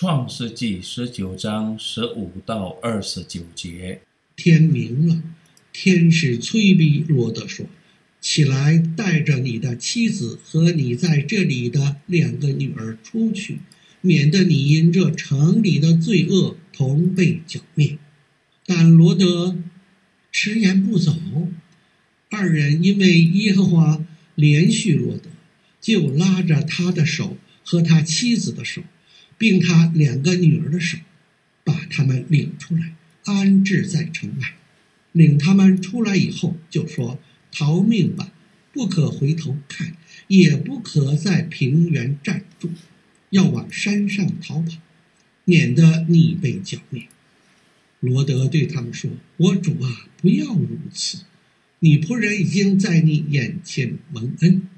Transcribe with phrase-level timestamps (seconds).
[0.00, 4.00] 创世纪十九章十五到二十九节。
[4.36, 5.20] 天明了，
[5.72, 7.66] 天使催逼罗德说
[8.22, 13.58] ：“起来，带着你的妻子和你在这里的两个女儿出去，
[14.00, 17.98] 免得你因这城里的罪恶同被剿灭。”
[18.66, 19.56] 但罗德
[20.30, 21.12] 迟延不走。
[22.30, 24.04] 二人因为耶和华
[24.36, 25.28] 怜恤罗德，
[25.80, 28.84] 就拉着他的手和他妻子的手。
[29.38, 30.98] 并他两个女儿的手，
[31.64, 32.92] 把他们领出来，
[33.24, 34.54] 安置在城外。
[35.12, 37.18] 领他们出来以后，就说
[37.50, 38.32] ：“逃命吧，
[38.72, 42.70] 不可回头看，也不可在平原站住，
[43.30, 44.78] 要往山上逃跑，
[45.44, 47.06] 免得你被剿灭。”
[48.00, 51.22] 罗德对他们说：“我主啊，不要如此！
[51.80, 54.68] 你仆人已经在你眼前蒙恩，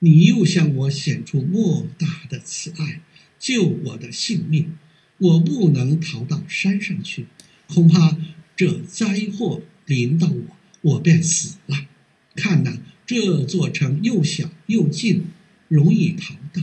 [0.00, 3.00] 你又向我显出莫大的慈爱。”
[3.38, 4.76] 救我的性命，
[5.18, 7.26] 我不能逃到山上去，
[7.66, 8.16] 恐怕
[8.56, 11.86] 这灾祸临到我，我便死了。
[12.34, 15.24] 看哪，这座城又小又近，
[15.68, 16.62] 容易逃到，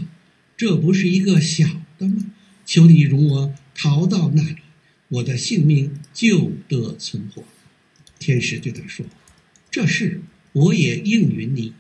[0.57, 2.31] 这不是一个小的吗？
[2.65, 4.57] 求你容我逃到那里，
[5.09, 7.43] 我的性命就得存活。
[8.19, 9.05] 天使对他说
[9.69, 10.21] ：“这事
[10.53, 11.73] 我也应允你，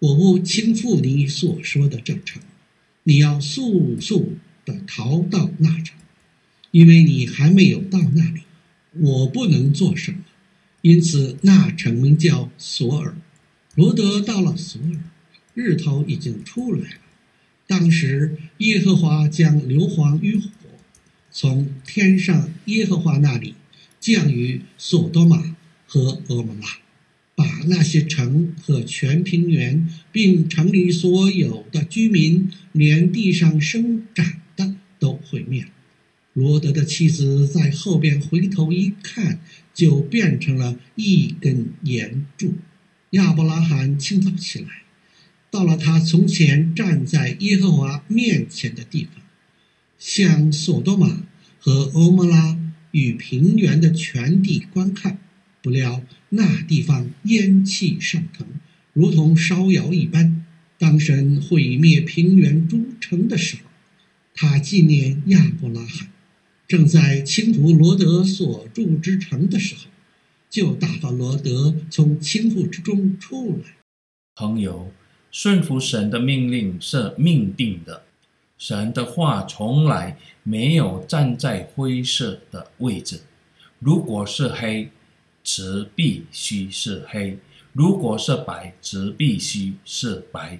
[0.00, 2.42] 我不倾覆你所说的这城。”
[3.08, 5.96] 你要速速地逃到那城，
[6.72, 8.40] 因为你还没有到那里，
[8.94, 10.18] 我不能做什么。
[10.82, 13.16] 因此，那城名叫索尔。
[13.76, 14.98] 罗德到了索尔，
[15.54, 17.00] 日头已经出来了。
[17.68, 20.50] 当时，耶和华将硫磺与火
[21.30, 23.54] 从天上耶和华那里
[24.00, 25.54] 降于索多玛
[25.86, 26.85] 和蛾摩拉。
[27.68, 34.24] 那些城和全平原，并城里所有的居民，连地上生长
[34.56, 35.66] 的都毁灭。
[36.32, 39.40] 罗德的妻子在后边回头一看，
[39.72, 42.54] 就变成了一根岩柱。
[43.10, 44.68] 亚伯拉罕清早起来，
[45.50, 49.22] 到了他从前站在耶和华面前的地方，
[49.98, 51.22] 向索多玛
[51.58, 52.58] 和蛾摩拉
[52.90, 55.18] 与平原的全地观看。
[55.66, 58.46] 不料那地方烟气上腾，
[58.92, 60.46] 如同烧窑一般。
[60.78, 63.62] 当神毁灭平原诸城的时候，
[64.32, 66.12] 他纪念亚伯拉罕，
[66.68, 69.80] 正在倾覆罗德所住之城的时候，
[70.48, 73.74] 就打发罗德从倾覆之中出来。
[74.36, 74.92] 朋友，
[75.32, 78.04] 顺服神的命令是命定的，
[78.56, 83.22] 神的话从来没有站在灰色的位置。
[83.80, 84.90] 如果是黑，
[85.46, 87.38] 则必须是黑，
[87.72, 90.58] 如果是白，则必须是白。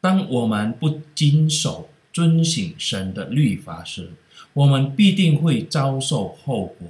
[0.00, 4.10] 当我们不谨守、遵行神的律法时，
[4.52, 6.88] 我们必定会遭受后果，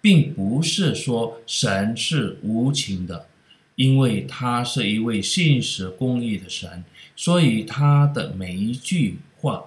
[0.00, 3.28] 并不是说神是无情的，
[3.76, 6.84] 因为他是一位信实公义的神，
[7.14, 9.66] 所以他的每一句话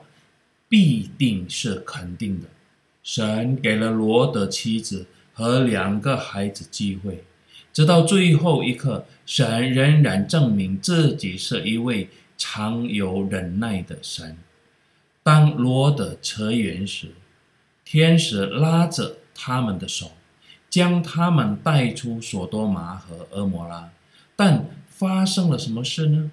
[0.67, 2.49] 必定是肯定的。
[3.01, 5.07] 神给了罗得妻子
[5.39, 7.23] 和两个孩子机会，
[7.71, 14.35] 直到最后一刻，神仍然证明自己是一位常有忍耐的神。
[15.23, 17.11] 当罗得迟延时，
[17.85, 20.11] 天使拉着他们的手，
[20.69, 23.89] 将他们带出索多玛和蛾摩拉。
[24.35, 26.31] 但发生了什么事呢？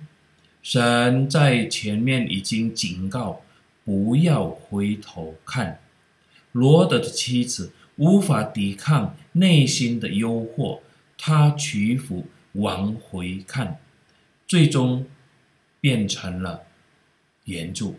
[0.65, 3.43] 神在前面已经警告，
[3.84, 5.78] 不要回头看。
[6.50, 7.71] 罗德的妻子。
[7.97, 10.81] 无法抵抗内心的诱惑，
[11.19, 13.79] 他屈服往回看，
[14.47, 15.07] 最终
[15.81, 16.62] 变成了
[17.45, 17.97] 盐柱。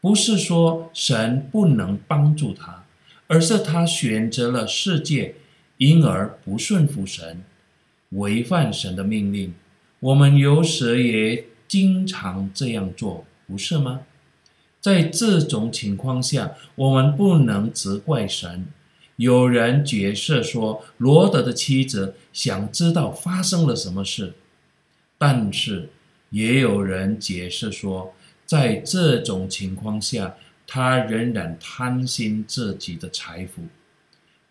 [0.00, 2.84] 不是说神不能帮助他，
[3.26, 5.34] 而是他选择了世界，
[5.76, 7.42] 因而不顺服神，
[8.10, 9.54] 违反神的命令。
[10.00, 14.02] 我们有时也经常这样做，不是吗？
[14.80, 18.68] 在这种情况下，我们不能责怪神。
[19.18, 24.34] 有人解释说，罗德的妻子想知道发生了什么事，
[25.18, 25.88] 但是
[26.30, 28.14] 也有人解释说，
[28.46, 30.36] 在这种情况下，
[30.68, 33.62] 他仍然贪心自己的财富。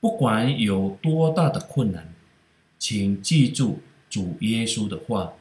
[0.01, 2.13] 不管有多大的困难，
[2.77, 3.79] 请记住
[4.09, 5.31] 主耶稣的话：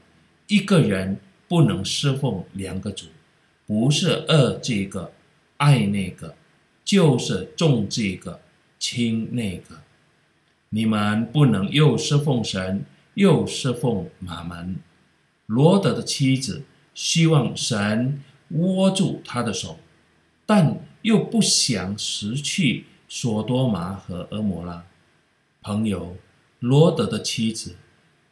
[0.47, 1.19] 一个人
[1.49, 3.07] 不能侍奉两个主，
[3.67, 5.11] 不是爱这个
[5.57, 6.37] 爱那个，
[6.85, 8.41] 就是重这个。
[8.89, 9.83] 亲那个，
[10.69, 12.85] 你们不能又侍奉神，
[13.15, 14.77] 又侍奉玛门。
[15.47, 16.63] 罗德的妻子
[16.95, 19.81] 希望神握住他的手，
[20.47, 24.85] 但又不想失去索多玛和蛾摩拉。
[25.63, 26.17] 朋友，
[26.61, 27.75] 罗德的妻子，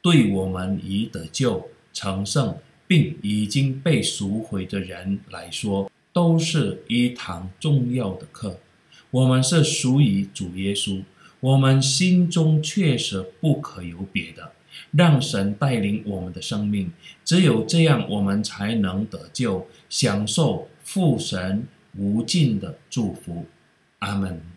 [0.00, 8.60] 对我们已得救、成圣，并已经被赎回的人来说，都是一堂重要的课。
[9.14, 11.00] 我们是属于主耶稣，
[11.38, 14.50] 我们心中确实不可有别的，
[14.90, 16.90] 让神带领我们的生命。
[17.24, 21.64] 只有这样，我们才能得救，享受父神
[21.96, 23.46] 无尽的祝福。
[24.00, 24.53] 阿门。